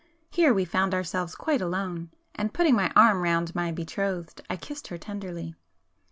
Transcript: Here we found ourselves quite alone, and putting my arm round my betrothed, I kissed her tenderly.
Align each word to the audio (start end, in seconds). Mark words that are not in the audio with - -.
Here 0.31 0.51
we 0.51 0.65
found 0.65 0.95
ourselves 0.95 1.35
quite 1.35 1.61
alone, 1.61 2.09
and 2.33 2.51
putting 2.55 2.73
my 2.75 2.91
arm 2.95 3.21
round 3.21 3.53
my 3.53 3.71
betrothed, 3.71 4.41
I 4.49 4.55
kissed 4.55 4.87
her 4.87 4.97
tenderly. 4.97 5.53